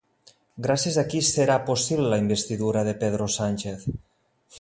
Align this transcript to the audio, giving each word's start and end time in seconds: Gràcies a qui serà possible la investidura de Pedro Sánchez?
Gràcies 0.67 0.95
a 1.01 1.03
qui 1.11 1.19
serà 1.27 1.57
possible 1.67 2.07
la 2.13 2.19
investidura 2.21 2.83
de 2.89 2.95
Pedro 3.05 3.29
Sánchez? 3.35 3.87